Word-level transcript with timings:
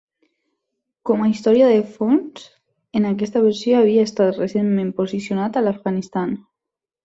Com 1.09 1.21
a 1.21 1.27
historia 1.33 1.67
de 1.71 1.83
fons, 1.97 2.47
en 3.01 3.07
aquesta 3.11 3.45
versió 3.45 3.79
havia 3.85 4.09
estat 4.09 4.43
recentment 4.43 4.93
posicionat 5.03 5.61
a 5.63 5.67
l'Afganistan. 5.71 6.37